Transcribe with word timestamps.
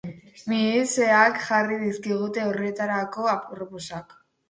Mihiseak 0.51 1.37
jarri 1.51 1.79
dizkigute 1.83 2.49
horretarako 2.49 3.33
aproposak. 3.39 4.23